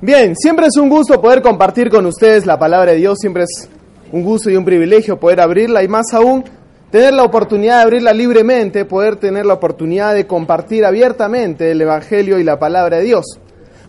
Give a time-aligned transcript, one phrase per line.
[0.00, 3.68] Bien, siempre es un gusto poder compartir con ustedes la palabra de Dios, siempre es
[4.12, 6.44] un gusto y un privilegio poder abrirla y más aún
[6.92, 12.38] tener la oportunidad de abrirla libremente, poder tener la oportunidad de compartir abiertamente el Evangelio
[12.38, 13.40] y la palabra de Dios.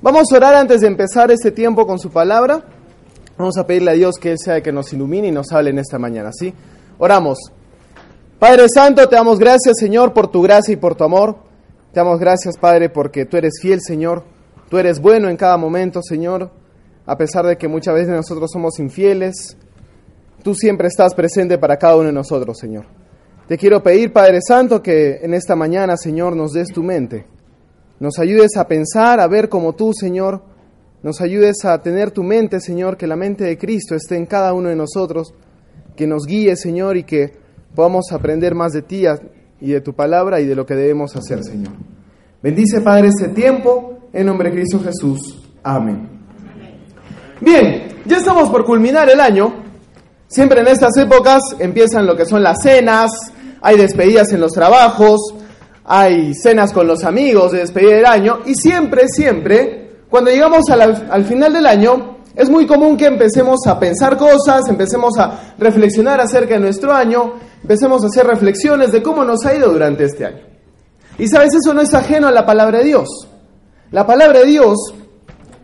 [0.01, 2.63] Vamos a orar antes de empezar este tiempo con su palabra.
[3.37, 5.69] Vamos a pedirle a Dios que Él sea el que nos ilumine y nos hable
[5.69, 6.51] en esta mañana, ¿sí?
[6.97, 7.37] Oramos.
[8.39, 11.35] Padre Santo, te damos gracias, Señor, por tu gracia y por tu amor.
[11.93, 14.38] Te damos gracias, Padre, porque tú eres fiel, Señor.
[14.69, 16.51] Tú eres bueno en cada momento, Señor.
[17.05, 19.57] A pesar de que muchas veces nosotros somos infieles,
[20.43, 22.85] tú siempre estás presente para cada uno de nosotros, Señor.
[23.47, 27.25] Te quiero pedir, Padre Santo, que en esta mañana, Señor, nos des tu mente.
[27.99, 30.43] Nos ayudes a pensar, a ver como tú, Señor.
[31.01, 34.53] Nos ayudes a tener tu mente, Señor, que la mente de Cristo esté en cada
[34.53, 35.33] uno de nosotros.
[35.95, 37.33] Que nos guíe, Señor, y que
[37.73, 39.05] podamos aprender más de ti
[39.59, 41.73] y de tu palabra y de lo que debemos hacer, Señor.
[42.43, 43.98] Bendice, Padre, este tiempo.
[44.11, 45.37] En nombre de Cristo Jesús.
[45.63, 46.09] Amén.
[47.41, 49.63] Bien, ya estamos por culminar el año.
[50.27, 53.11] Siempre en estas épocas empiezan lo que son las cenas,
[53.61, 55.19] hay despedidas en los trabajos,
[55.85, 61.07] hay cenas con los amigos de despedida del año y siempre, siempre, cuando llegamos al,
[61.09, 66.21] al final del año, es muy común que empecemos a pensar cosas, empecemos a reflexionar
[66.21, 70.25] acerca de nuestro año, empecemos a hacer reflexiones de cómo nos ha ido durante este
[70.25, 70.43] año.
[71.17, 73.28] Y sabes, eso no es ajeno a la palabra de Dios.
[73.91, 74.77] La palabra de Dios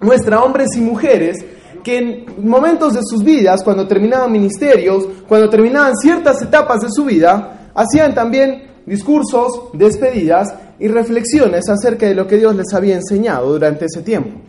[0.01, 1.37] muestra a hombres y mujeres
[1.83, 7.05] que en momentos de sus vidas, cuando terminaban ministerios, cuando terminaban ciertas etapas de su
[7.05, 13.51] vida, hacían también discursos, despedidas y reflexiones acerca de lo que Dios les había enseñado
[13.51, 14.41] durante ese tiempo.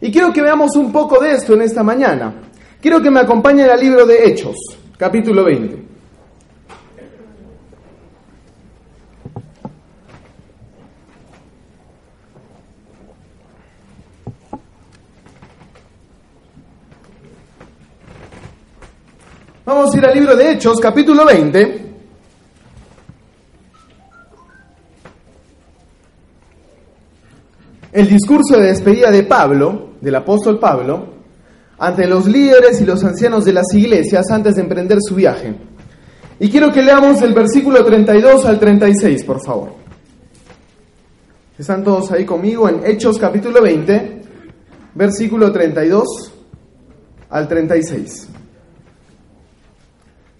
[0.00, 2.34] Y quiero que veamos un poco de esto en esta mañana.
[2.80, 4.56] Quiero que me acompañen al libro de Hechos,
[4.98, 5.93] capítulo 20.
[19.66, 21.84] Vamos a ir al libro de Hechos, capítulo 20.
[27.92, 31.14] El discurso de despedida de Pablo, del apóstol Pablo,
[31.78, 35.54] ante los líderes y los ancianos de las iglesias antes de emprender su viaje.
[36.40, 39.72] Y quiero que leamos el versículo 32 al 36, por favor.
[41.58, 44.20] ¿Están todos ahí conmigo en Hechos capítulo 20,
[44.94, 46.04] versículo 32
[47.30, 48.28] al 36?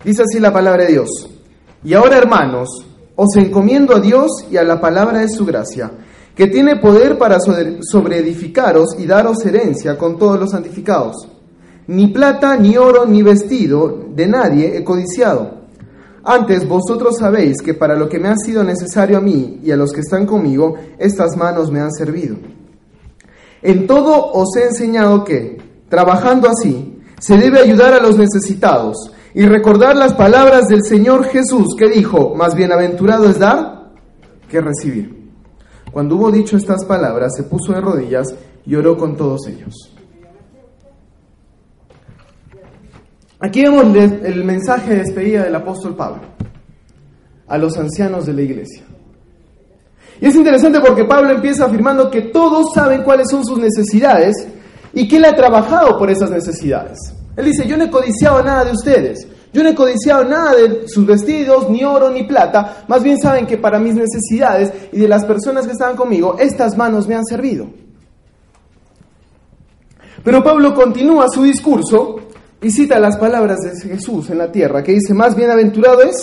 [0.05, 1.09] Dice así la palabra de Dios.
[1.83, 2.69] Y ahora, hermanos,
[3.17, 5.91] os encomiendo a Dios y a la palabra de su gracia,
[6.35, 11.29] que tiene poder para sobreedificaros y daros herencia con todos los santificados.
[11.87, 15.65] Ni plata, ni oro, ni vestido de nadie he codiciado.
[16.25, 19.77] Antes vosotros sabéis que para lo que me ha sido necesario a mí y a
[19.77, 22.37] los que están conmigo, estas manos me han servido.
[23.63, 29.47] En todo os he enseñado que, trabajando así, se debe ayudar a los necesitados y
[29.47, 33.91] recordar las palabras del Señor Jesús que dijo, más bienaventurado es dar
[34.49, 35.25] que recibir.
[35.91, 38.33] Cuando hubo dicho estas palabras, se puso de rodillas
[38.65, 39.75] y oró con todos ellos.
[43.41, 46.23] Aquí vemos el mensaje de despedida del apóstol Pablo
[47.49, 48.85] a los ancianos de la iglesia.
[50.21, 54.47] Y es interesante porque Pablo empieza afirmando que todos saben cuáles son sus necesidades
[54.93, 56.99] y que él ha trabajado por esas necesidades.
[57.37, 60.89] Él dice, yo no he codiciado nada de ustedes, yo no he codiciado nada de
[60.89, 65.09] sus vestidos, ni oro, ni plata, más bien saben que para mis necesidades y de
[65.09, 67.69] las personas que estaban conmigo, estas manos me han servido.
[70.23, 72.17] Pero Pablo continúa su discurso
[72.61, 76.17] y cita las palabras de Jesús en la tierra, que dice, más bienaventurado es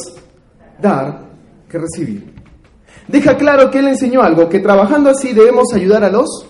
[0.81, 1.25] dar
[1.69, 2.33] que recibir.
[3.07, 6.47] Deja claro que él enseñó algo, que trabajando así debemos ayudar a los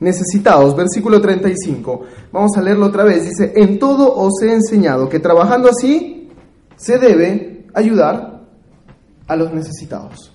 [0.00, 0.76] necesitados.
[0.76, 2.02] Versículo 35.
[2.32, 3.24] Vamos a leerlo otra vez.
[3.24, 6.30] Dice, en todo os he enseñado que trabajando así
[6.76, 8.42] se debe ayudar
[9.26, 10.32] a los necesitados.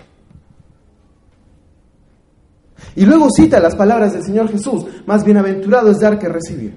[2.96, 6.76] Y luego cita las palabras del Señor Jesús, más bienaventurado es dar que recibir.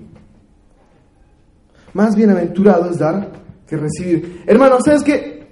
[1.93, 3.33] Más bienaventurado es dar
[3.67, 4.43] que recibir.
[4.47, 5.49] Hermanos, ¿sabes qué?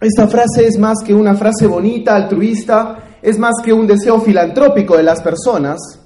[0.00, 4.96] Esta frase es más que una frase bonita, altruista, es más que un deseo filantrópico
[4.96, 5.99] de las personas.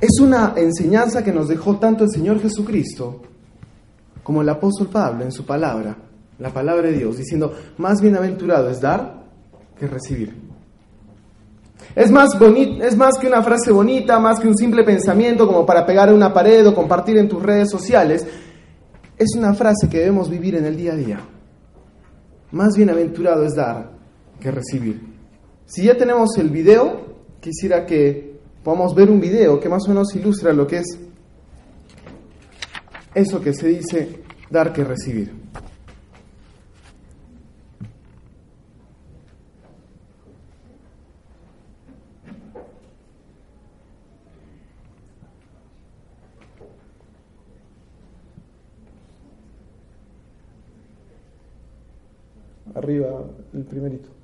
[0.00, 3.20] Es una enseñanza que nos dejó tanto el Señor Jesucristo
[4.22, 5.96] como el apóstol Pablo en su palabra,
[6.38, 9.24] la palabra de Dios, diciendo, más bienaventurado es dar
[9.78, 10.34] que recibir.
[11.94, 12.30] Es más,
[12.82, 16.14] es más que una frase bonita, más que un simple pensamiento como para pegar en
[16.14, 18.26] una pared o compartir en tus redes sociales.
[19.18, 21.20] Es una frase que debemos vivir en el día a día.
[22.52, 23.90] Más bienaventurado es dar
[24.38, 25.00] que recibir.
[25.66, 27.06] Si ya tenemos el video,
[27.40, 28.29] quisiera que
[28.62, 30.98] podamos ver un video que más o menos ilustra lo que es
[33.14, 35.32] eso que se dice dar que recibir.
[52.74, 54.19] Arriba, el primerito.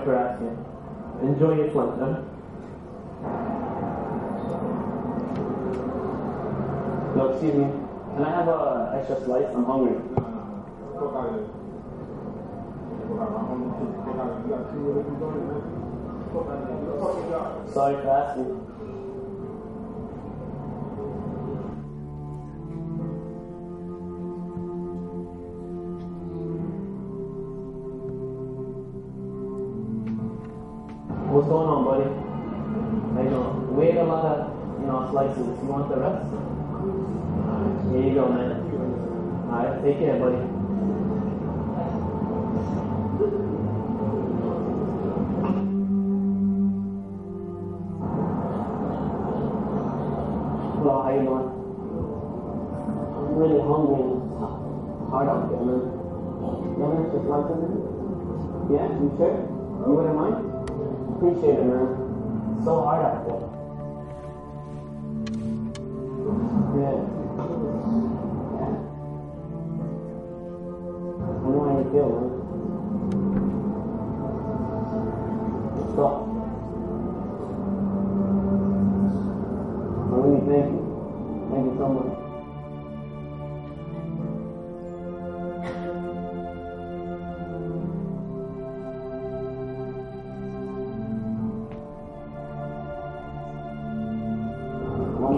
[0.00, 1.28] Sorry for asking.
[1.28, 2.24] Enjoy your man.
[7.16, 7.64] No, excuse me.
[8.14, 9.44] Can I have a extra slice?
[9.54, 10.00] I'm hungry.
[17.74, 18.69] Sorry for asking.
[31.40, 32.04] What's going on, buddy?
[33.16, 33.72] How you doing?
[33.74, 35.56] We ate a lot of, you know, slices.
[35.64, 36.28] You want the rest?
[37.88, 38.60] Here you go, man.
[39.48, 40.36] Alright, take care, buddy.
[50.76, 51.48] Hello, how you doing?
[53.16, 54.12] I'm really hungry
[55.08, 55.88] hard out there, man.
[55.88, 57.72] You want slice of it?
[58.76, 59.49] Yeah, you sure?
[61.20, 62.64] Appreciate it, man.
[62.64, 63.69] so hard at it.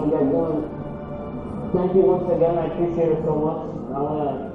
[0.03, 0.67] We get going,
[1.71, 2.57] thank you once again.
[2.57, 3.71] I appreciate it so much.
[3.87, 4.51] I uh,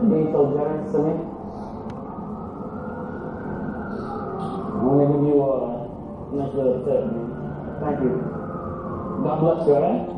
[0.00, 1.12] to be so generous to me.
[4.64, 5.76] I want to give you a
[6.40, 7.04] nice little tip.
[7.84, 8.16] Thank you.
[9.28, 10.13] God bless you, alright?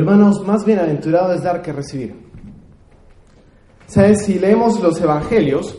[0.00, 2.14] Hermanos, más bienaventurado es dar que recibir.
[3.86, 4.24] ¿Sabes?
[4.24, 5.76] Si leemos los evangelios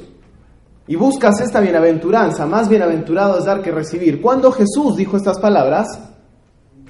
[0.86, 4.22] y buscas esta bienaventuranza, más bienaventurado es dar que recibir.
[4.22, 5.88] Cuando Jesús dijo estas palabras,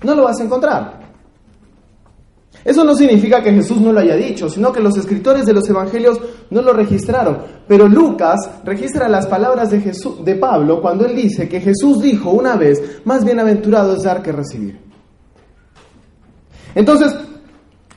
[0.04, 1.00] no lo vas a encontrar.
[2.66, 5.70] Eso no significa que Jesús no lo haya dicho, sino que los escritores de los
[5.70, 6.20] evangelios
[6.50, 7.44] no lo registraron.
[7.66, 12.58] Pero Lucas registra las palabras de, de Pablo cuando él dice que Jesús dijo una
[12.58, 14.91] vez, más bienaventurado es dar que recibir.
[16.76, 17.14] Entonces,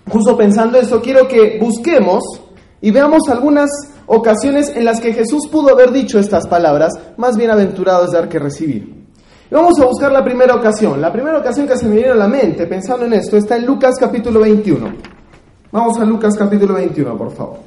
[0.09, 2.23] justo pensando eso, quiero que busquemos
[2.81, 3.71] y veamos algunas
[4.07, 8.39] ocasiones en las que Jesús pudo haber dicho estas palabras, más bienaventurado es dar que
[8.39, 9.07] recibir.
[9.51, 11.01] Y vamos a buscar la primera ocasión.
[11.01, 13.67] La primera ocasión que se me viene a la mente pensando en esto está en
[13.67, 14.93] Lucas capítulo 21.
[15.73, 17.59] Vamos a Lucas capítulo 21, por favor.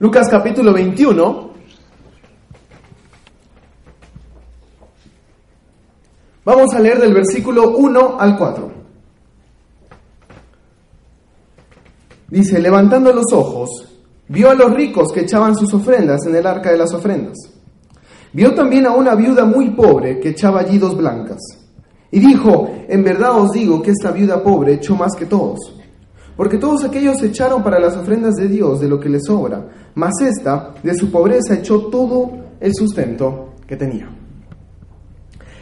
[0.00, 1.50] Lucas capítulo 21.
[6.42, 8.72] Vamos a leer del versículo 1 al 4.
[12.28, 13.68] Dice, levantando los ojos,
[14.28, 17.36] vio a los ricos que echaban sus ofrendas en el arca de las ofrendas.
[18.32, 21.40] Vio también a una viuda muy pobre que echaba allí dos blancas.
[22.10, 25.74] Y dijo, en verdad os digo que esta viuda pobre echó más que todos,
[26.40, 29.62] porque todos aquellos echaron para las ofrendas de Dios de lo que les sobra,
[29.94, 34.08] mas esta de su pobreza echó todo el sustento que tenía.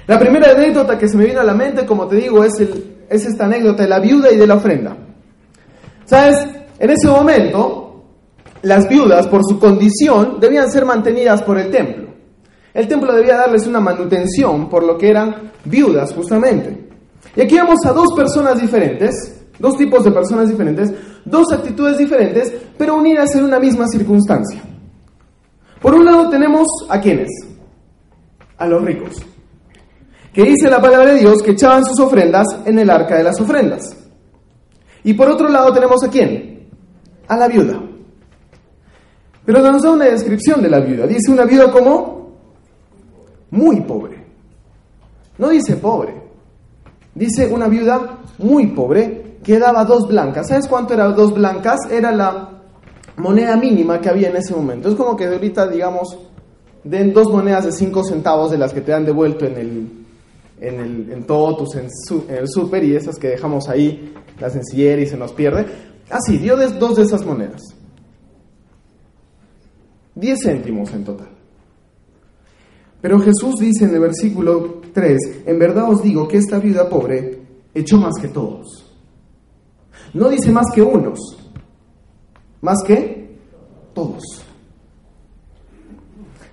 [0.06, 2.99] La primera anécdota que se me vino a la mente, como te digo, es, el,
[3.11, 4.97] es esta anécdota de la viuda y de la ofrenda.
[6.04, 6.47] ¿Sabes?
[6.78, 8.04] En ese momento,
[8.62, 12.11] las viudas, por su condición, debían ser mantenidas por el templo.
[12.73, 16.88] El templo debía darles una manutención por lo que eran viudas, justamente.
[17.35, 20.92] Y aquí vemos a dos personas diferentes, dos tipos de personas diferentes,
[21.24, 24.62] dos actitudes diferentes, pero unidas en una misma circunstancia.
[25.80, 27.28] Por un lado tenemos a quienes?
[28.56, 29.16] A los ricos.
[30.32, 33.40] Que dice la palabra de Dios que echaban sus ofrendas en el arca de las
[33.40, 33.96] ofrendas.
[35.04, 36.68] Y por otro lado tenemos a quién?
[37.28, 37.80] A la viuda.
[39.44, 41.06] Pero nos da una descripción de la viuda.
[41.06, 42.36] Dice una viuda como
[43.50, 44.22] muy pobre.
[45.38, 46.14] No dice pobre.
[47.14, 49.17] Dice una viuda muy pobre
[49.48, 50.46] que daba dos blancas.
[50.46, 51.78] ¿Sabes cuánto era dos blancas?
[51.90, 52.50] Era la
[53.16, 54.90] moneda mínima que había en ese momento.
[54.90, 56.18] Es como que ahorita, digamos,
[56.84, 59.90] den dos monedas de cinco centavos de las que te han devuelto en el
[60.60, 61.88] en, el, en todos en,
[62.28, 65.64] en, el súper y esas que dejamos ahí, la sencillera y se nos pierde.
[66.10, 67.62] Así, dio dos de esas monedas.
[70.14, 71.30] Diez céntimos en total.
[73.00, 77.38] Pero Jesús dice en el versículo 3, en verdad os digo que esta viuda pobre
[77.72, 78.88] echó más que todos.
[80.14, 81.18] No dice más que unos,
[82.60, 83.38] más que
[83.94, 84.22] todos.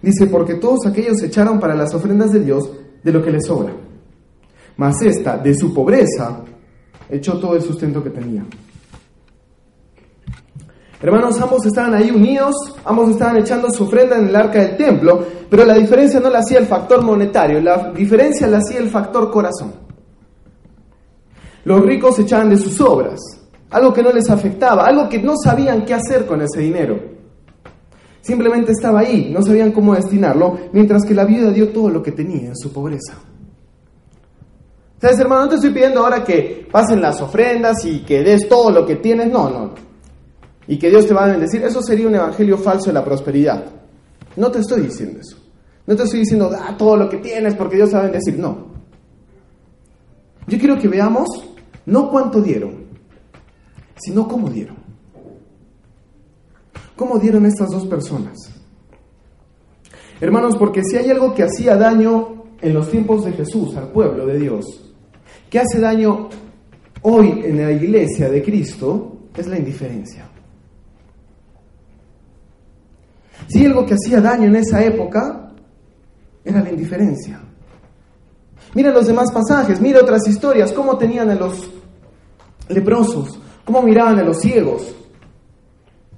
[0.02, 2.70] Dice, porque todos aquellos echaron para las ofrendas de Dios
[3.04, 3.74] de lo que les sobra.
[4.78, 6.42] Mas esta, de su pobreza,
[7.10, 8.46] echó todo el sustento que tenía.
[11.02, 15.24] Hermanos, ambos estaban ahí unidos, ambos estaban echando su ofrenda en el arca del templo,
[15.50, 19.30] pero la diferencia no la hacía el factor monetario, la diferencia la hacía el factor
[19.30, 19.74] corazón.
[21.64, 23.20] Los ricos echaban de sus obras,
[23.70, 27.00] algo que no les afectaba, algo que no sabían qué hacer con ese dinero.
[28.22, 32.12] Simplemente estaba ahí, no sabían cómo destinarlo, mientras que la viuda dio todo lo que
[32.12, 33.14] tenía en su pobreza.
[35.00, 35.42] ¿Sabes, hermano?
[35.44, 38.96] No te estoy pidiendo ahora que pasen las ofrendas y que des todo lo que
[38.96, 39.74] tienes, no, no.
[40.68, 41.62] Y que Dios te va a bendecir.
[41.62, 43.66] Eso sería un evangelio falso de la prosperidad.
[44.36, 45.38] No te estoy diciendo eso.
[45.86, 48.40] No te estoy diciendo, da todo lo que tienes porque Dios te va a bendecir.
[48.40, 48.74] No.
[50.48, 51.28] Yo quiero que veamos
[51.86, 52.85] no cuánto dieron,
[53.96, 54.78] sino cómo dieron.
[56.96, 58.52] ¿Cómo dieron estas dos personas?
[60.22, 64.26] Hermanos, porque si hay algo que hacía daño en los tiempos de Jesús al pueblo
[64.26, 64.94] de Dios,
[65.50, 66.30] que hace daño
[67.02, 70.30] hoy en la iglesia de Cristo, es la indiferencia.
[73.48, 75.52] Si hay algo que hacía daño en esa época,
[76.44, 77.42] era la indiferencia.
[78.74, 81.70] Mira los demás pasajes, mira otras historias, cómo tenían a los
[82.70, 84.96] leprosos, cómo miraban a los ciegos,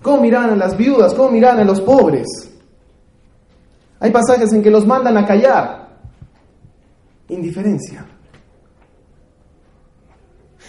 [0.02, 2.28] cómo miraban a las viudas, cómo miraban a los pobres.
[4.00, 5.98] Hay pasajes en que los mandan a callar.
[7.30, 8.06] Indiferencia.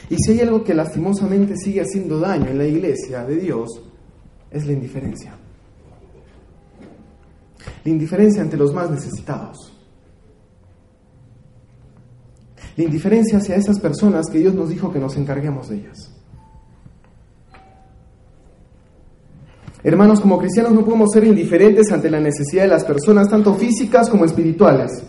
[0.08, 3.82] Y si hay algo que lastimosamente sigue haciendo daño en la iglesia de Dios,
[4.50, 5.34] es la indiferencia.
[7.84, 9.72] La indiferencia ante los más necesitados.
[12.76, 16.07] La indiferencia hacia esas personas que Dios nos dijo que nos encarguemos de ellas.
[19.82, 24.10] Hermanos, como cristianos no podemos ser indiferentes ante la necesidad de las personas, tanto físicas
[24.10, 25.04] como espirituales.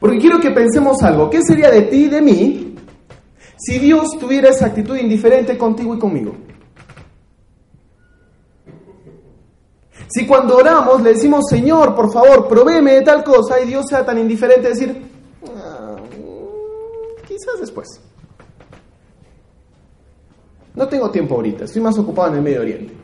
[0.00, 1.28] Porque quiero que pensemos algo.
[1.28, 2.74] ¿Qué sería de ti y de mí
[3.56, 6.32] si Dios tuviera esa actitud indiferente contigo y conmigo?
[10.08, 14.04] Si cuando oramos le decimos, Señor, por favor, provéeme de tal cosa, y Dios sea
[14.04, 15.02] tan indiferente decir,
[15.56, 15.96] ah,
[17.26, 17.88] quizás después.
[20.74, 23.01] No tengo tiempo ahorita, estoy más ocupado en el Medio Oriente.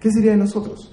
[0.00, 0.90] ¿Qué sería de nosotros?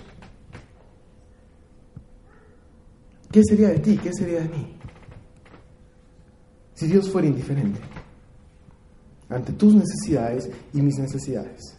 [3.31, 3.97] ¿Qué sería de ti?
[3.97, 4.77] ¿Qué sería de mí?
[6.73, 7.79] Si Dios fuera indiferente
[9.29, 11.75] ante tus necesidades y mis necesidades,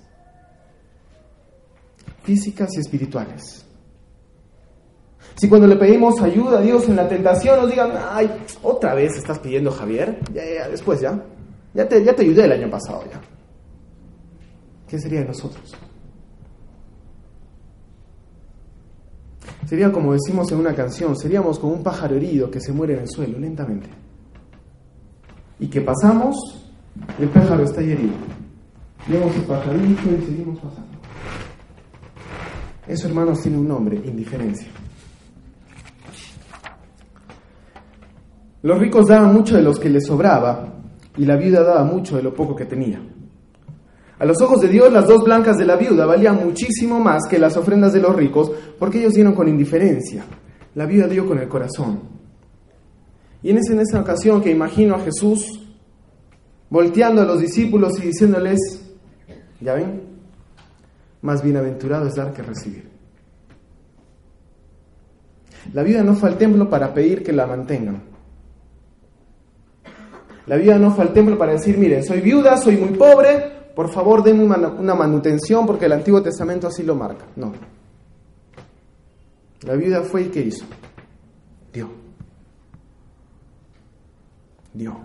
[2.23, 3.65] físicas y espirituales.
[5.37, 8.31] Si cuando le pedimos ayuda a Dios en la tentación nos digan, ay,
[8.63, 11.23] otra vez estás pidiendo Javier, ya, ya, después ya,
[11.75, 13.21] ya te, ya te ayudé el año pasado ya.
[14.89, 15.75] ¿Qué sería de nosotros?
[19.67, 23.01] Sería como decimos en una canción, seríamos como un pájaro herido que se muere en
[23.01, 23.89] el suelo lentamente.
[25.59, 26.37] Y que pasamos
[27.19, 28.15] el pájaro está ahí herido.
[29.09, 30.97] Vemos el pajarito y seguimos pasando.
[32.87, 34.69] Eso, hermanos, tiene un nombre, indiferencia.
[38.63, 40.75] Los ricos daban mucho de los que les sobraba
[41.17, 43.01] y la viuda daba mucho de lo poco que tenía.
[44.19, 47.39] A los ojos de Dios, las dos blancas de la viuda valían muchísimo más que
[47.39, 50.25] las ofrendas de los ricos, porque ellos dieron con indiferencia.
[50.75, 52.01] La viuda dio con el corazón.
[53.43, 55.61] Y en esa, en esa ocasión que imagino a Jesús
[56.71, 58.59] volteando a los discípulos y diciéndoles,
[59.61, 60.03] ¿ya ven?
[61.23, 62.89] Más bienaventurado es dar que recibir.
[65.73, 68.03] La viuda no fue al templo para pedir que la mantengan.
[70.47, 73.91] La viuda no fue al templo para decir, miren, soy viuda, soy muy pobre, por
[73.91, 77.27] favor denme una manutención porque el Antiguo Testamento así lo marca.
[77.37, 77.53] No.
[79.61, 80.65] La viuda fue y ¿qué hizo?
[81.75, 81.91] Dio.
[84.73, 84.97] Dio.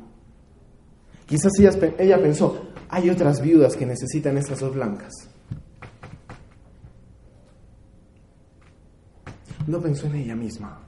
[1.26, 5.12] Quizás ella, ella pensó, hay otras viudas que necesitan esas dos blancas.
[9.68, 10.80] No pensó en ella misma.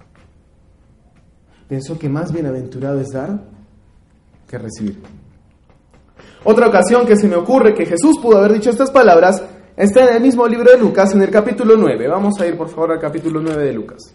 [1.67, 3.43] Pensó que más bienaventurado es dar
[4.47, 5.22] que recibir.
[6.45, 9.41] Otra ocasión que se me ocurre que Jesús pudo haber dicho estas palabras
[9.77, 12.07] está en el mismo libro de Lucas, en el capítulo 9.
[12.07, 14.13] Vamos a ir por favor al capítulo 9 de Lucas.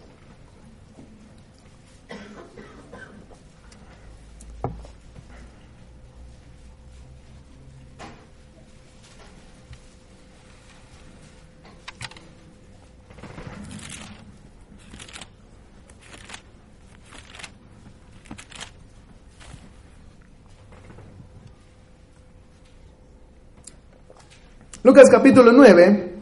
[25.07, 26.13] Capítulo 9,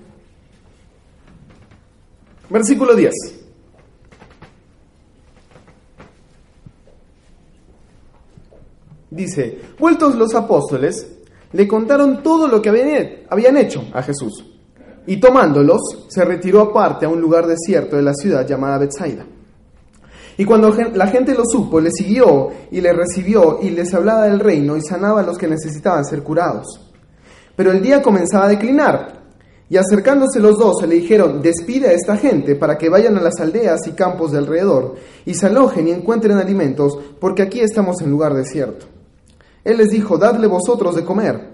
[2.49, 3.13] versículo 10.
[9.09, 11.07] Dice, vueltos los apóstoles,
[11.53, 12.69] le contaron todo lo que
[13.29, 14.45] habían hecho a Jesús.
[15.07, 19.25] Y tomándolos, se retiró aparte a un lugar desierto de la ciudad llamada Bethsaida.
[20.37, 24.39] Y cuando la gente lo supo, le siguió y le recibió y les hablaba del
[24.39, 26.86] reino y sanaba a los que necesitaban ser curados.
[27.57, 29.17] Pero el día comenzaba a declinar,
[29.67, 33.21] y acercándose los dos se le dijeron, despide a esta gente para que vayan a
[33.21, 37.99] las aldeas y campos de alrededor, y se alojen y encuentren alimentos, porque aquí estamos
[38.01, 38.85] en lugar desierto.
[39.63, 41.49] Él les dijo, dadle vosotros de comer.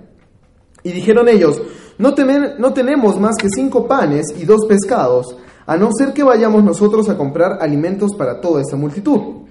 [0.84, 1.62] Y dijeron ellos,
[1.98, 2.13] no,
[2.60, 7.08] no tenemos más que cinco panes y dos pescados, a no ser que vayamos nosotros
[7.08, 9.46] a comprar alimentos para toda esa multitud.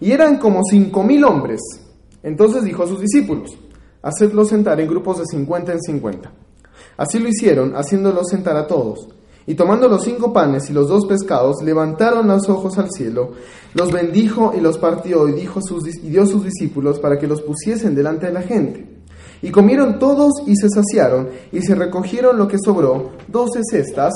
[0.00, 1.60] Y eran como cinco mil hombres.
[2.22, 3.56] Entonces dijo a sus discípulos,
[4.02, 6.32] hacedlos sentar en grupos de cincuenta en cincuenta.
[6.96, 9.08] Así lo hicieron, haciéndolos sentar a todos.
[9.46, 13.32] Y tomando los cinco panes y los dos pescados, levantaron los ojos al cielo,
[13.74, 17.26] los bendijo y los partió y, dijo sus, y dio a sus discípulos para que
[17.26, 18.86] los pusiesen delante de la gente.
[19.42, 24.12] Y comieron todos y se saciaron, y se recogieron lo que sobró, doce cestas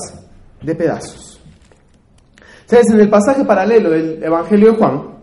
[0.62, 1.40] de pedazos.
[2.66, 2.90] ¿Sabes?
[2.90, 5.14] En el pasaje paralelo del Evangelio de Juan,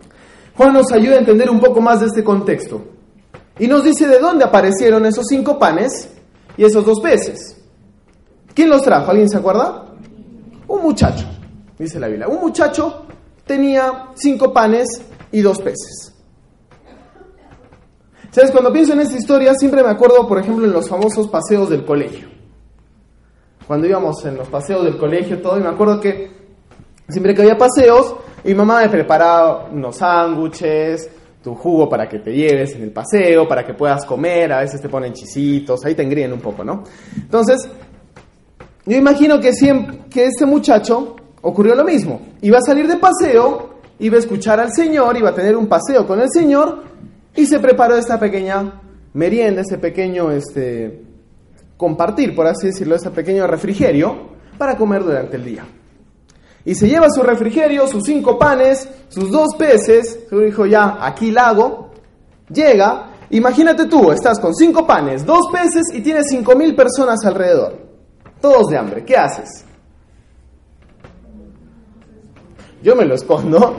[0.56, 2.82] Juan nos ayuda a entender un poco más de este contexto.
[3.62, 6.10] Y nos dice de dónde aparecieron esos cinco panes
[6.56, 7.56] y esos dos peces.
[8.52, 9.12] ¿Quién los trajo?
[9.12, 9.84] ¿Alguien se acuerda?
[10.66, 11.24] Un muchacho,
[11.78, 12.26] dice la Biblia.
[12.26, 13.06] Un muchacho
[13.46, 14.88] tenía cinco panes
[15.30, 16.12] y dos peces.
[18.32, 18.50] ¿Sabes?
[18.50, 21.84] Cuando pienso en esta historia, siempre me acuerdo, por ejemplo, en los famosos paseos del
[21.84, 22.26] colegio.
[23.68, 26.32] Cuando íbamos en los paseos del colegio, todo, y me acuerdo que
[27.08, 31.08] siempre que había paseos, mi mamá me preparaba unos sándwiches,
[31.42, 34.80] tu jugo para que te lleves en el paseo, para que puedas comer, a veces
[34.80, 36.84] te ponen chisitos, ahí te engríen un poco, ¿no?
[37.16, 37.68] Entonces,
[38.86, 42.20] yo imagino que, siempre, que ese muchacho ocurrió lo mismo.
[42.40, 46.06] Iba a salir de paseo, iba a escuchar al Señor, iba a tener un paseo
[46.06, 46.84] con el Señor
[47.34, 48.80] y se preparó esta pequeña
[49.14, 51.02] merienda, ese pequeño este,
[51.76, 55.64] compartir, por así decirlo, ese pequeño refrigerio para comer durante el día.
[56.64, 61.30] Y se lleva su refrigerio, sus cinco panes, sus dos peces, su dijo, ya, aquí
[61.30, 61.90] la hago.
[62.48, 67.78] Llega, imagínate tú, estás con cinco panes, dos peces y tienes cinco mil personas alrededor.
[68.40, 69.64] Todos de hambre, ¿qué haces?
[72.82, 73.76] Yo me lo escondo,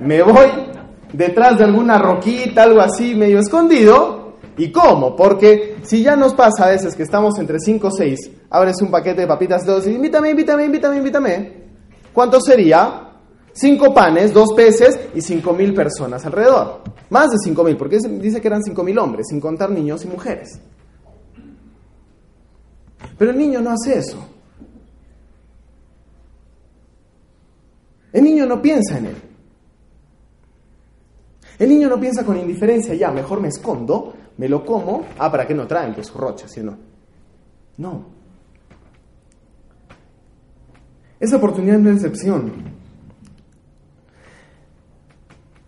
[0.00, 0.48] me voy
[1.12, 4.22] detrás de alguna roquita, algo así, medio escondido.
[4.56, 5.16] ¿Y cómo?
[5.16, 8.90] Porque si ya nos pasa a veces que estamos entre cinco o seis, abres un
[8.90, 11.61] paquete de papitas y y invítame, invítame, invítame, invítame
[12.12, 13.08] ¿Cuánto sería?
[13.52, 16.82] Cinco panes, dos peces y cinco mil personas alrededor.
[17.10, 20.08] Más de cinco mil, porque dice que eran cinco mil hombres, sin contar niños y
[20.08, 20.58] mujeres.
[23.18, 24.26] Pero el niño no hace eso.
[28.42, 29.16] niño no piensa en él.
[31.58, 35.46] El niño no piensa con indiferencia, ya, mejor me escondo, me lo como, ah, ¿para
[35.46, 35.94] qué no traen?
[35.94, 36.78] Pues rocha, ¿sí o no?
[37.76, 38.11] No.
[41.22, 42.50] Esa oportunidad no es excepción.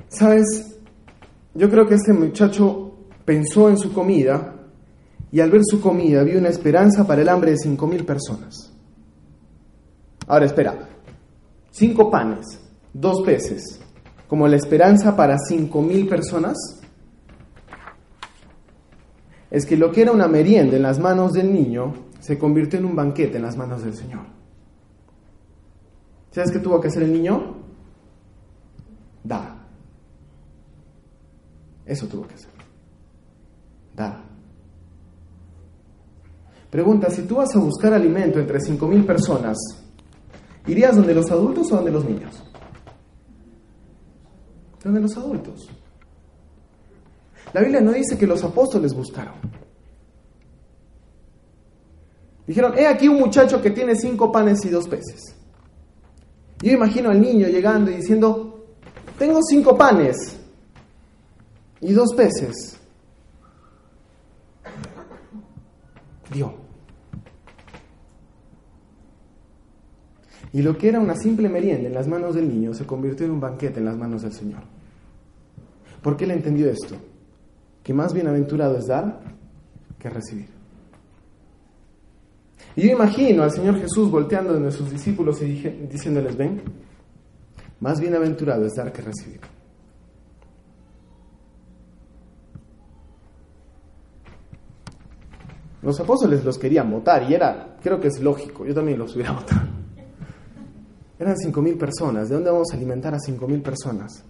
[0.09, 0.81] ¿Sabes?
[1.55, 4.57] Yo creo que este muchacho pensó en su comida
[5.31, 8.73] y al ver su comida vio una esperanza para el hambre de cinco mil personas.
[10.27, 10.88] Ahora espera,
[11.71, 12.59] cinco panes,
[12.93, 13.79] dos peces,
[14.27, 16.57] como la esperanza para cinco mil personas.
[19.53, 22.87] Es que lo que era una merienda en las manos del niño se convirtió en
[22.87, 24.43] un banquete en las manos del Señor.
[26.35, 27.55] ¿Sabes qué tuvo que hacer el niño?
[29.23, 29.55] Dar.
[31.87, 32.51] Eso tuvo que hacer.
[33.94, 34.20] Dar.
[36.70, 39.57] Pregunta, si tú vas a buscar alimento entre 5.000 personas,
[40.66, 42.42] ¿irías donde los adultos o donde los niños?
[44.83, 45.68] Donde los adultos.
[47.53, 49.35] La Biblia no dice que los apóstoles buscaron.
[52.44, 55.43] Dijeron, he aquí un muchacho que tiene cinco panes y dos peces.
[56.61, 58.67] Yo imagino al niño llegando y diciendo,
[59.19, 60.40] tengo cinco panes
[61.81, 62.79] y dos peces.
[66.33, 66.55] Dio.
[70.53, 73.33] Y lo que era una simple merienda en las manos del niño se convirtió en
[73.33, 74.62] un banquete en las manos del Señor.
[76.01, 76.97] ¿Por qué él entendió esto?
[77.83, 79.21] Que más bienaventurado es dar
[79.99, 80.54] que recibir.
[82.77, 85.47] Y yo imagino al Señor Jesús volteando de nuestros discípulos y
[85.91, 86.63] diciéndoles, ven,
[87.81, 89.41] más bienaventurado es dar que recibir.
[95.83, 99.33] Los apóstoles los querían votar y era, creo que es lógico, yo también los hubiera
[99.41, 99.69] votado.
[101.19, 102.29] Eran cinco mil personas.
[102.29, 104.25] ¿De dónde vamos a alimentar a cinco mil personas?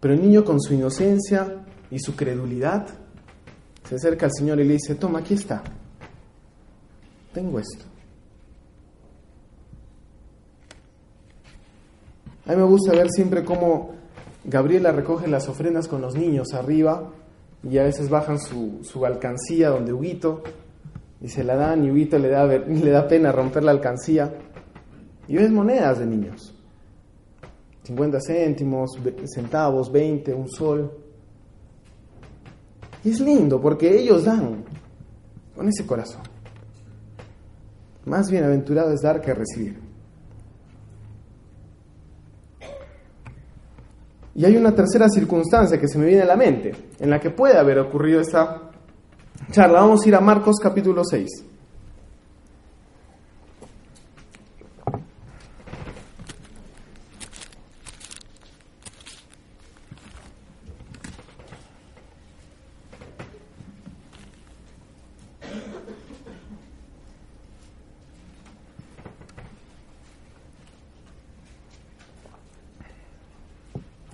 [0.00, 2.88] Pero el niño con su inocencia y su credulidad
[3.88, 5.62] se acerca al Señor y le dice, toma, aquí está.
[7.32, 7.84] Tengo esto.
[12.44, 13.94] A mí me gusta ver siempre cómo
[14.44, 17.12] Gabriela recoge las ofrendas con los niños arriba
[17.62, 20.42] y a veces bajan su, su alcancía donde Huguito
[21.20, 24.34] y se la dan y Huguito le da, le da pena romper la alcancía.
[25.26, 26.54] Y ves monedas de niños.
[27.84, 28.98] 50 céntimos,
[29.34, 31.07] centavos, 20, un sol.
[33.08, 34.64] Es lindo porque ellos dan
[35.56, 36.20] con ese corazón.
[38.04, 39.78] Más bienaventurado es dar que recibir.
[44.34, 47.30] Y hay una tercera circunstancia que se me viene a la mente, en la que
[47.30, 48.70] puede haber ocurrido esta
[49.50, 49.80] charla.
[49.80, 51.47] Vamos a ir a Marcos capítulo 6.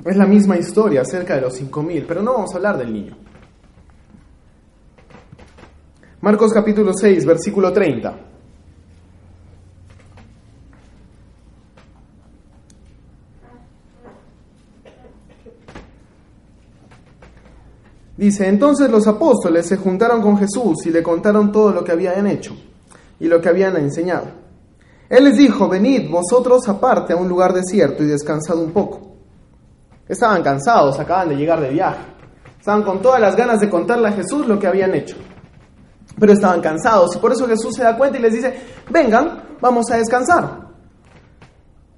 [0.04, 3.16] Es la misma historia acerca de los 5.000, pero no vamos a hablar del niño.
[6.20, 8.14] Marcos capítulo 6, versículo 30.
[18.18, 22.26] Dice, entonces los apóstoles se juntaron con Jesús y le contaron todo lo que habían
[22.26, 22.54] hecho
[23.18, 24.26] y lo que habían enseñado.
[25.08, 29.13] Él les dijo, venid vosotros aparte a un lugar desierto y descansad un poco.
[30.08, 32.00] Estaban cansados, acaban de llegar de viaje.
[32.58, 35.16] Estaban con todas las ganas de contarle a Jesús lo que habían hecho
[36.18, 37.14] pero estaban cansados.
[37.16, 38.54] Y por eso Jesús se da cuenta y les dice,
[38.90, 40.64] vengan, vamos a descansar.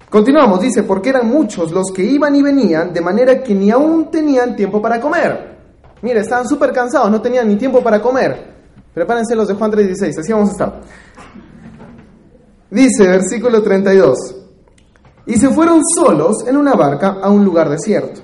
[0.09, 4.11] Continuamos, dice, porque eran muchos los que iban y venían, de manera que ni aún
[4.11, 5.57] tenían tiempo para comer.
[6.03, 8.55] Mire, estaban súper cansados, no tenían ni tiempo para comer.
[8.95, 10.81] Prepárense los de Juan 3:16, así vamos a estar.
[12.71, 14.16] Dice, versículo 32,
[15.27, 18.21] y se fueron solos en una barca a un lugar desierto.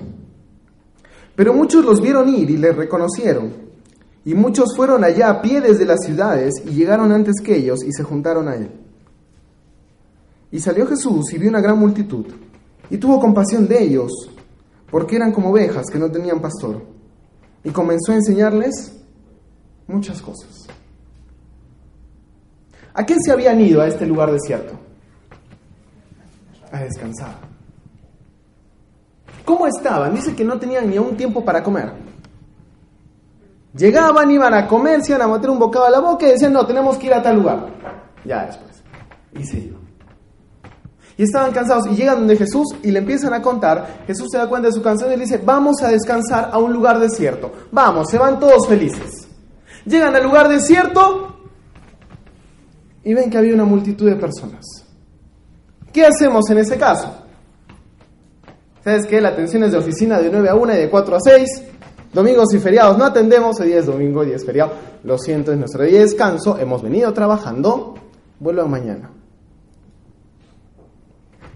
[1.35, 3.51] Pero muchos los vieron ir y les reconocieron.
[4.25, 7.91] Y muchos fueron allá a pie desde las ciudades y llegaron antes que ellos y
[7.91, 8.71] se juntaron a él.
[10.51, 12.25] Y salió Jesús y vio una gran multitud
[12.89, 14.11] y tuvo compasión de ellos,
[14.91, 16.83] porque eran como ovejas que no tenían pastor.
[17.63, 18.93] Y comenzó a enseñarles
[19.87, 20.67] muchas cosas.
[22.93, 24.77] ¿A qué se habían ido a este lugar desierto?
[26.73, 27.35] A descansar.
[29.45, 30.15] ¿Cómo estaban?
[30.15, 31.93] Dice que no tenían ni un tiempo para comer.
[33.75, 36.51] Llegaban, iban a comer, se iban a meter un bocado a la boca y decían,
[36.51, 37.67] no, tenemos que ir a tal lugar.
[38.25, 38.83] Ya después.
[39.33, 39.83] Y se iban.
[41.15, 44.03] Y estaban cansados y llegan donde Jesús y le empiezan a contar.
[44.07, 46.73] Jesús se da cuenta de su canción y le dice, vamos a descansar a un
[46.73, 47.51] lugar desierto.
[47.71, 49.27] Vamos, se van todos felices.
[49.85, 51.37] Llegan al lugar desierto
[53.03, 54.82] y ven que había una multitud de personas.
[55.93, 57.07] ¿Qué hacemos en ese caso?
[58.83, 59.21] ¿Sabes qué?
[59.21, 61.63] La atención es de oficina de 9 a 1 y de 4 a 6.
[62.11, 64.73] Domingos y feriados no atendemos, hoy día es domingo y es feriado.
[65.03, 66.57] Lo siento, es nuestro día de descanso.
[66.57, 67.93] Hemos venido trabajando.
[68.39, 69.11] Vuelvo mañana.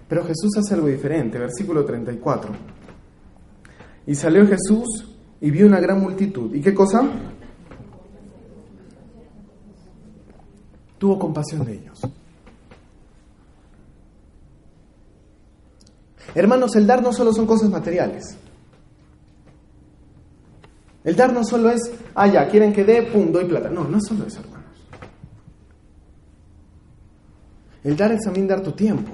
[0.08, 2.52] Pero Jesús hace algo diferente, versículo 34.
[4.06, 6.54] Y salió Jesús y vio una gran multitud.
[6.54, 7.02] ¿Y qué cosa?
[10.96, 12.00] Tuvo compasión de ellos.
[16.38, 18.36] Hermanos, el dar no solo son cosas materiales.
[21.02, 23.68] El dar no solo es, ah, ya, quieren que dé, pum, doy plata.
[23.68, 24.76] No, no es solo eso, hermanos.
[27.82, 29.10] El dar es también dar tu tiempo.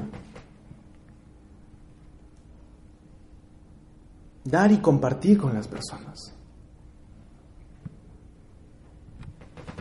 [4.45, 6.35] Dar y compartir con las personas.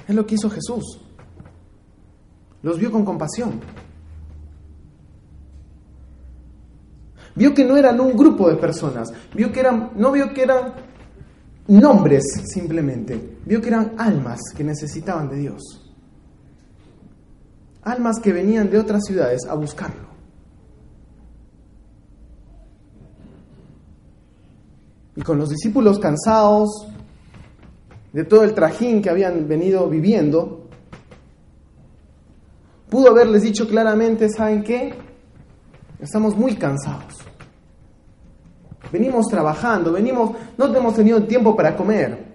[0.08, 0.98] Es lo que hizo Jesús.
[2.62, 3.60] Los vio con compasión.
[7.36, 10.74] Vio que no eran un grupo de personas, vio que eran, no vio que eran
[11.68, 15.62] nombres simplemente, vio que eran almas que necesitaban de Dios.
[17.82, 20.14] Almas que venían de otras ciudades a buscarlo.
[25.16, 26.88] Y con los discípulos cansados
[28.14, 30.68] de todo el trajín que habían venido viviendo,
[32.90, 34.94] pudo haberles dicho claramente, ¿saben qué?
[36.04, 37.16] Estamos muy cansados.
[38.92, 42.26] Venimos trabajando, venimos, no hemos tenido tiempo para comer.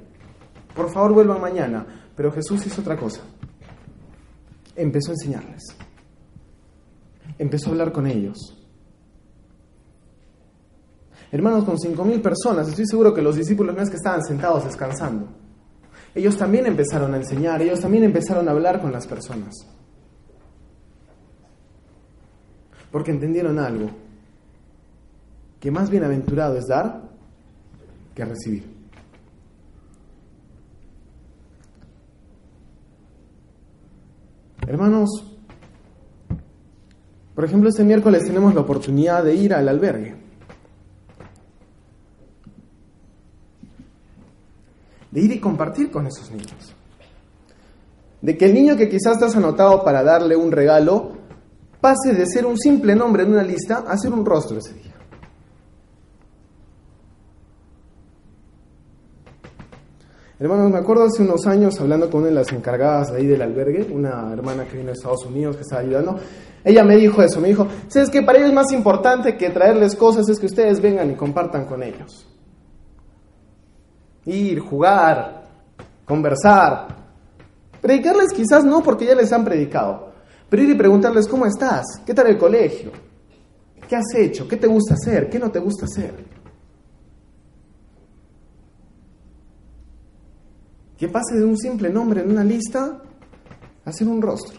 [0.74, 1.86] Por favor, vuelvan mañana.
[2.16, 3.20] Pero Jesús hizo otra cosa.
[4.74, 5.62] Empezó a enseñarles.
[7.38, 8.56] Empezó a hablar con ellos.
[11.30, 14.64] Hermanos, con cinco mil personas, estoy seguro que los discípulos no es que estaban sentados
[14.64, 15.28] descansando.
[16.14, 19.54] Ellos también empezaron a enseñar, ellos también empezaron a hablar con las personas.
[22.90, 23.90] Porque entendieron algo,
[25.60, 27.02] que más bienaventurado es dar
[28.14, 28.78] que recibir.
[34.66, 35.24] Hermanos,
[37.34, 40.16] por ejemplo, este miércoles tenemos la oportunidad de ir al albergue.
[45.10, 46.74] De ir y compartir con esos niños.
[48.20, 51.17] De que el niño que quizás estás anotado para darle un regalo
[51.80, 54.88] pase de ser un simple nombre en una lista a ser un rostro ese día.
[60.40, 63.88] Hermanos, me acuerdo hace unos años hablando con una de las encargadas ahí del albergue,
[63.92, 66.16] una hermana que vino de Estados Unidos que estaba ayudando.
[66.62, 70.28] Ella me dijo eso, me dijo, ¿sabes que Para ellos más importante que traerles cosas
[70.28, 72.24] es que ustedes vengan y compartan con ellos.
[74.26, 75.44] Ir, jugar,
[76.04, 76.86] conversar.
[77.80, 80.07] Predicarles quizás no porque ya les han predicado,
[80.48, 81.84] pero ir y preguntarles, ¿cómo estás?
[82.06, 82.90] ¿Qué tal el colegio?
[83.88, 84.46] ¿Qué has hecho?
[84.48, 85.28] ¿Qué te gusta hacer?
[85.28, 86.14] ¿Qué no te gusta hacer?
[90.96, 93.02] Que pase de un simple nombre en una lista
[93.84, 94.58] a ser un rostro.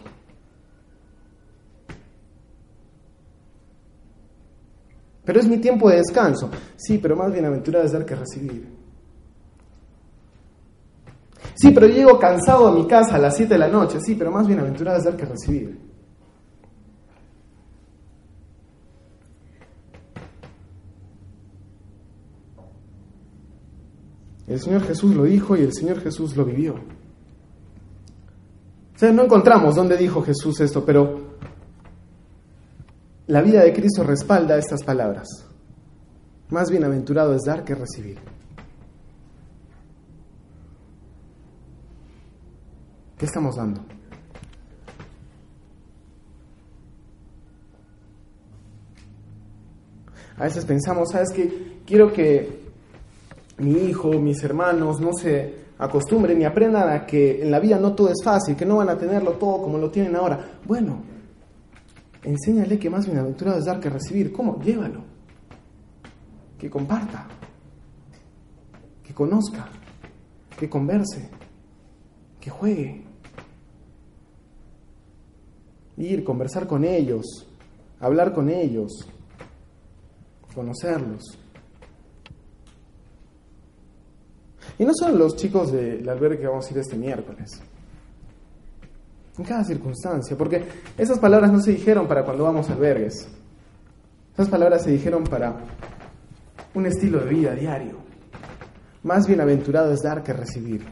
[5.24, 6.50] Pero es mi tiempo de descanso.
[6.76, 8.79] Sí, pero más bienaventurado es dar que recibir.
[11.60, 14.00] Sí, pero llego cansado a mi casa a las 7 de la noche.
[14.00, 15.78] Sí, pero más bienaventurado es dar que recibir.
[24.46, 26.76] El Señor Jesús lo dijo y el Señor Jesús lo vivió.
[28.94, 31.36] O sea, no encontramos dónde dijo Jesús esto, pero
[33.26, 35.28] la vida de Cristo respalda estas palabras.
[36.48, 38.39] Más bienaventurado es dar que recibir.
[43.20, 43.82] ¿Qué estamos dando?
[50.38, 51.82] A veces pensamos, ¿sabes qué?
[51.84, 52.62] Quiero que
[53.58, 57.94] mi hijo, mis hermanos no se acostumbren y aprendan a que en la vida no
[57.94, 60.58] todo es fácil, que no van a tenerlo todo como lo tienen ahora.
[60.64, 61.02] Bueno,
[62.22, 64.32] enséñale que más bienaventurado es dar que recibir.
[64.32, 64.58] ¿Cómo?
[64.62, 65.02] Llévalo.
[66.58, 67.28] Que comparta.
[69.04, 69.68] Que conozca.
[70.58, 71.28] Que converse.
[72.40, 73.09] Que juegue
[76.00, 77.46] ir, conversar con ellos,
[78.00, 79.06] hablar con ellos,
[80.54, 81.38] conocerlos.
[84.78, 87.60] Y no son los chicos del albergue que vamos a ir este miércoles.
[89.36, 90.64] En cada circunstancia, porque
[90.96, 93.28] esas palabras no se dijeron para cuando vamos a albergues.
[94.30, 95.56] Estas palabras se dijeron para
[96.74, 97.98] un estilo de vida diario.
[99.02, 100.84] Más bienaventurado es dar que recibir.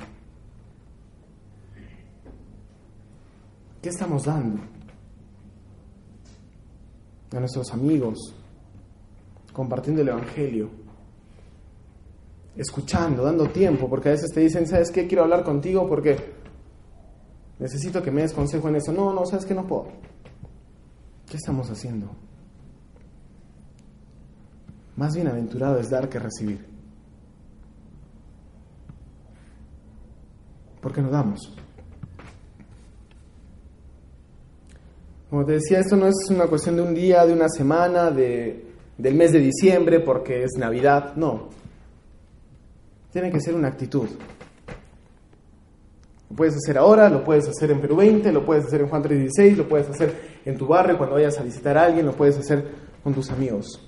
[3.83, 4.78] ¿Qué estamos dando?
[7.33, 8.35] A nuestros amigos,
[9.53, 10.71] compartiendo el Evangelio,
[12.57, 15.07] escuchando, dando tiempo, porque a veces te dicen, ¿sabes qué?
[15.07, 16.17] Quiero hablar contigo porque
[17.59, 18.93] necesito que me des consejo en eso.
[18.93, 19.55] No, no, ¿sabes qué?
[19.55, 19.89] No puedo.
[21.29, 22.11] ¿Qué estamos haciendo?
[24.97, 26.67] Más bienaventurado es dar que recibir.
[30.81, 31.53] ¿Por qué no damos?
[35.31, 38.65] Como te decía, esto no es una cuestión de un día, de una semana, de,
[38.97, 41.15] del mes de diciembre, porque es Navidad.
[41.17, 41.49] No.
[43.13, 44.09] Tiene que ser una actitud.
[46.31, 49.03] Lo puedes hacer ahora, lo puedes hacer en Perú 20, lo puedes hacer en Juan
[49.03, 52.39] 316, lo puedes hacer en tu barrio cuando vayas a visitar a alguien, lo puedes
[52.39, 52.67] hacer
[53.03, 53.81] con tus amigos.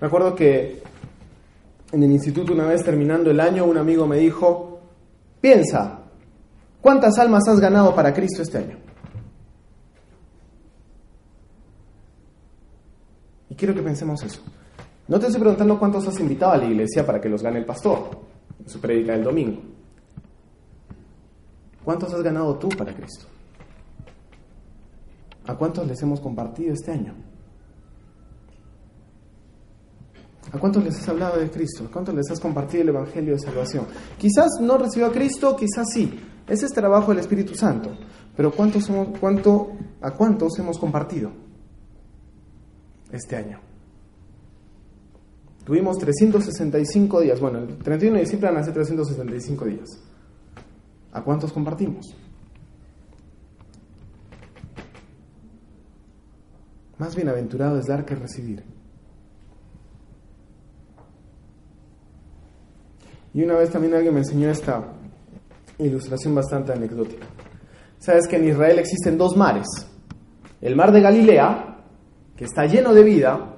[0.00, 0.82] Me acuerdo que
[1.92, 4.80] en el instituto una vez terminando el año un amigo me dijo,
[5.40, 5.99] piensa,
[6.80, 8.78] ¿cuántas almas has ganado para Cristo este año?
[13.48, 14.40] Y quiero que pensemos eso.
[15.08, 17.64] No te estoy preguntando cuántos has invitado a la iglesia para que los gane el
[17.64, 18.20] pastor
[18.60, 19.60] en su prédica del domingo.
[21.84, 23.26] ¿Cuántos has ganado tú para Cristo?
[25.46, 27.14] ¿A cuántos les hemos compartido este año?
[30.52, 31.84] ¿A cuántos les has hablado de Cristo?
[31.86, 33.86] ¿A cuántos les has compartido el Evangelio de Salvación?
[34.18, 36.18] Quizás no recibió a Cristo, quizás sí.
[36.50, 37.96] Ese es trabajo del Espíritu Santo.
[38.36, 39.70] Pero ¿cuántos somos, cuánto,
[40.02, 41.30] ¿a cuántos hemos compartido
[43.12, 43.60] este año?
[45.64, 47.40] Tuvimos 365 días.
[47.40, 49.88] Bueno, el 31 de diciembre van a ser 365 días.
[51.12, 52.16] ¿A cuántos compartimos?
[56.98, 58.64] Más bienaventurado es dar que recibir.
[63.32, 64.99] Y una vez también alguien me enseñó esta
[65.86, 67.26] ilustración bastante anecdótica.
[67.98, 69.66] Sabes que en Israel existen dos mares.
[70.60, 71.76] El mar de Galilea,
[72.36, 73.56] que está lleno de vida,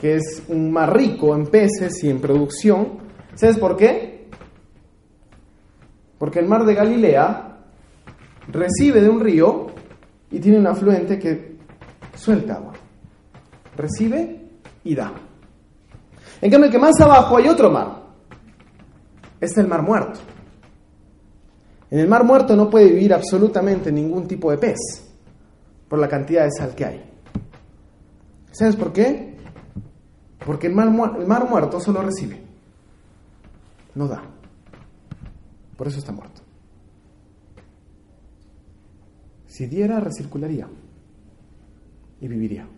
[0.00, 2.98] que es un mar rico en peces y en producción.
[3.34, 4.28] ¿Sabes por qué?
[6.18, 7.58] Porque el mar de Galilea
[8.48, 9.66] recibe de un río
[10.30, 11.56] y tiene un afluente que
[12.14, 12.72] suelta agua.
[13.76, 14.50] Recibe
[14.84, 15.12] y da.
[16.40, 18.02] En cambio, el que más abajo hay otro mar,
[19.40, 20.20] es el mar muerto.
[21.90, 24.78] En el mar muerto no puede vivir absolutamente ningún tipo de pez
[25.88, 27.10] por la cantidad de sal que hay.
[28.52, 29.36] ¿Sabes por qué?
[30.44, 30.90] Porque el mar,
[31.48, 32.40] muerto solo recibe,
[33.94, 34.22] no da.
[35.76, 36.42] Por eso está muerto.
[39.46, 40.68] Si diera, recircularía
[42.20, 42.68] y viviría.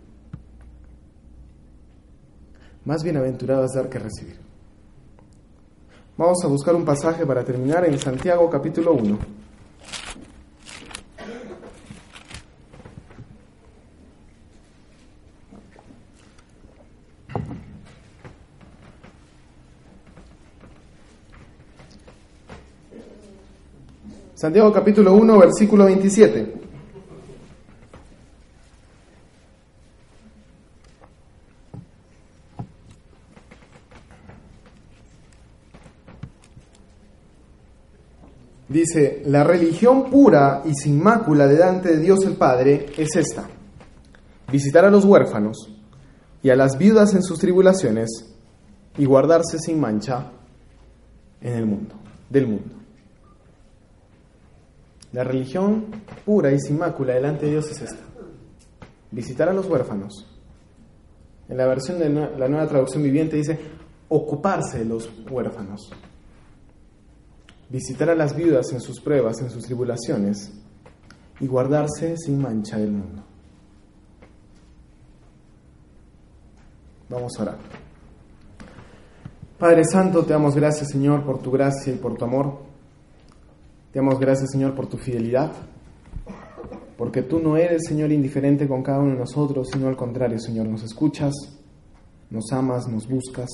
[2.84, 4.45] Más bienaventurado es dar que recibir.
[6.18, 9.18] Vamos a buscar un pasaje para terminar en Santiago capítulo 1.
[24.34, 26.65] Santiago capítulo 1, versículo 27.
[38.68, 43.48] Dice, la religión pura y sin mácula delante de Dios el Padre es esta,
[44.50, 45.72] visitar a los huérfanos
[46.42, 48.08] y a las viudas en sus tribulaciones
[48.98, 50.32] y guardarse sin mancha
[51.40, 51.94] en el mundo,
[52.28, 52.74] del mundo.
[55.12, 55.86] La religión
[56.24, 58.02] pura y sin mácula delante de Dios es esta,
[59.12, 60.26] visitar a los huérfanos.
[61.48, 63.60] En la versión de la nueva traducción viviente dice,
[64.08, 65.92] ocuparse de los huérfanos
[67.68, 70.52] visitar a las viudas en sus pruebas, en sus tribulaciones,
[71.40, 73.22] y guardarse sin mancha del mundo.
[77.08, 77.58] Vamos a orar.
[79.58, 82.58] Padre Santo, te damos gracias, Señor, por tu gracia y por tu amor.
[83.92, 85.52] Te damos gracias, Señor, por tu fidelidad,
[86.98, 90.66] porque tú no eres, Señor, indiferente con cada uno de nosotros, sino al contrario, Señor,
[90.66, 91.32] nos escuchas,
[92.30, 93.48] nos amas, nos buscas,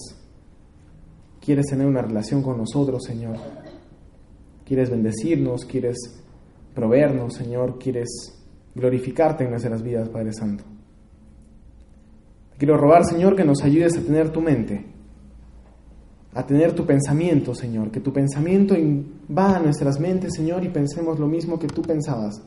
[1.40, 3.36] quieres tener una relación con nosotros, Señor
[4.64, 5.96] quieres bendecirnos, quieres
[6.74, 8.08] proveernos, Señor, quieres
[8.74, 10.64] glorificarte en nuestras vidas, Padre Santo.
[12.58, 14.86] quiero robar, Señor, que nos ayudes a tener tu mente,
[16.32, 18.74] a tener tu pensamiento, Señor, que tu pensamiento
[19.36, 22.40] va a nuestras mentes, Señor, y pensemos lo mismo que tú pensabas,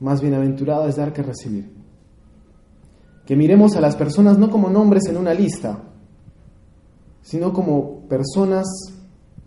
[0.00, 1.70] Más bienaventurado es dar que recibir.
[3.24, 5.78] Que miremos a las personas no como nombres en una lista,
[7.22, 8.66] sino como personas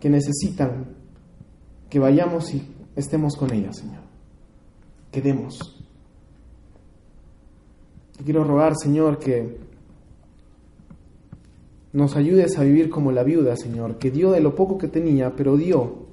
[0.00, 0.97] que necesitan
[1.88, 2.66] que vayamos y
[2.96, 4.02] estemos con ellas, Señor.
[5.10, 5.78] Que demos.
[8.16, 9.58] Te quiero rogar, Señor, que
[11.92, 15.34] nos ayudes a vivir como la viuda, Señor, que dio de lo poco que tenía,
[15.34, 16.08] pero dio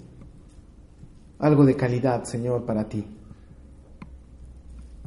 [1.40, 3.06] algo de calidad, Señor, para ti.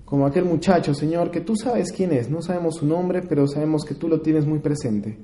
[0.04, 3.84] Como aquel muchacho, Señor, que tú sabes quién es, no sabemos su nombre, pero sabemos
[3.84, 5.18] que tú lo tienes muy presente.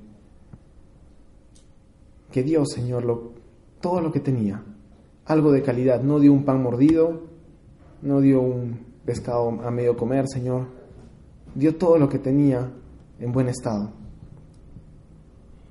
[2.31, 3.33] Que dio, Señor, lo,
[3.81, 4.63] todo lo que tenía,
[5.27, 7.23] algo de calidad, no dio un pan mordido,
[8.03, 10.67] no dio un pescado a medio comer, Señor,
[11.55, 12.71] dio todo lo que tenía
[13.19, 13.91] en buen estado.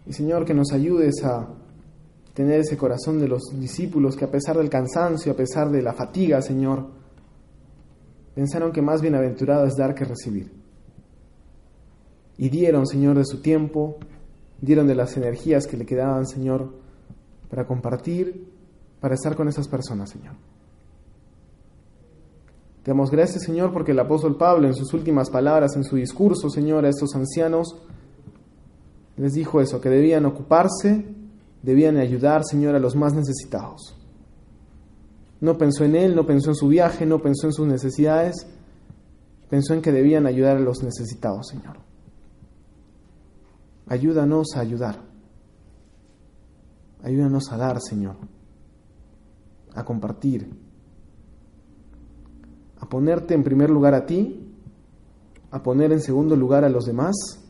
[0.06, 1.48] Y Señor, que nos ayudes a
[2.34, 5.94] tener ese corazón de los discípulos que a pesar del cansancio, a pesar de la
[5.94, 6.88] fatiga, Señor,
[8.34, 10.52] pensaron que más bienaventurado es dar que recibir.
[12.38, 13.98] Y dieron, Señor, de su tiempo,
[14.60, 16.74] dieron de las energías que le quedaban, Señor,
[17.50, 18.48] para compartir,
[19.04, 20.34] para estar con esas personas, Señor.
[22.84, 26.50] Te damos gracias, Señor, porque el apóstol Pablo en sus últimas palabras, en su discurso,
[26.50, 27.76] Señor, a estos ancianos,
[29.18, 31.06] les dijo eso, que debían ocuparse,
[31.64, 33.94] debían ayudar, Señor, a los más necesitados.
[35.42, 38.48] No pensó en él, no pensó en su viaje, no pensó en sus necesidades,
[39.50, 41.76] pensó en que debían ayudar a los necesitados, Señor.
[43.86, 45.02] Ayúdanos a ayudar.
[47.04, 48.16] Ayúdanos a dar, Señor.
[49.76, 50.50] A compartir.
[52.80, 54.54] A ponerte en primer lugar a ti.
[55.52, 57.44] A poner en segundo lugar a los demás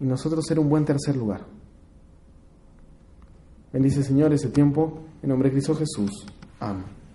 [0.00, 1.42] y nosotros ser un buen tercer lugar.
[3.72, 6.26] Bendice Señor ese tiempo, en nombre de Cristo Jesús.
[6.60, 7.05] Amén.